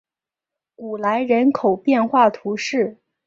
[0.73, 2.97] 古兰人口变化图示